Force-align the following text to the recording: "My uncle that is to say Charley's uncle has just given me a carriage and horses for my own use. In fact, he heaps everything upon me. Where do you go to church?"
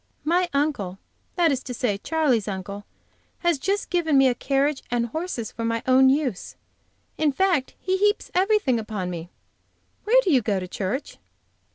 "My 0.23 0.49
uncle 0.51 0.97
that 1.35 1.51
is 1.51 1.61
to 1.61 1.75
say 1.75 1.99
Charley's 1.99 2.47
uncle 2.47 2.85
has 3.41 3.59
just 3.59 3.91
given 3.91 4.17
me 4.17 4.27
a 4.27 4.33
carriage 4.33 4.81
and 4.89 5.05
horses 5.05 5.51
for 5.51 5.63
my 5.63 5.83
own 5.85 6.09
use. 6.09 6.55
In 7.19 7.31
fact, 7.31 7.75
he 7.79 7.97
heaps 7.97 8.31
everything 8.33 8.79
upon 8.79 9.11
me. 9.11 9.29
Where 10.05 10.19
do 10.23 10.31
you 10.31 10.41
go 10.41 10.59
to 10.59 10.67
church?" 10.67 11.19